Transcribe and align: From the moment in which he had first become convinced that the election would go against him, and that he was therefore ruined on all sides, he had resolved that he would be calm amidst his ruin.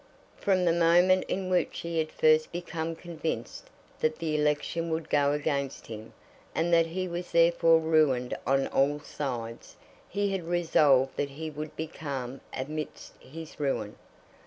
From 0.37 0.65
the 0.65 0.73
moment 0.73 1.25
in 1.27 1.47
which 1.47 1.81
he 1.81 1.99
had 1.99 2.11
first 2.11 2.51
become 2.51 2.95
convinced 2.95 3.69
that 3.99 4.15
the 4.17 4.35
election 4.35 4.89
would 4.89 5.11
go 5.11 5.31
against 5.31 5.85
him, 5.85 6.13
and 6.55 6.73
that 6.73 6.87
he 6.87 7.07
was 7.07 7.29
therefore 7.29 7.79
ruined 7.79 8.35
on 8.47 8.65
all 8.65 8.99
sides, 8.99 9.75
he 10.09 10.31
had 10.31 10.47
resolved 10.47 11.15
that 11.17 11.29
he 11.29 11.51
would 11.51 11.75
be 11.75 11.85
calm 11.85 12.41
amidst 12.51 13.13
his 13.21 13.59
ruin. 13.59 13.95